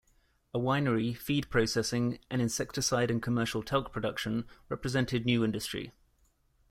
[0.51, 5.91] A winery, feed processing, and insecticide and commercial talc production represented new industry.